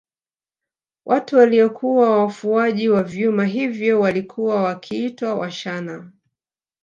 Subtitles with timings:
[1.05, 6.11] Watu waliokuwa wafuaji wa vyuma hivyo walikuwa wakiitwa Washana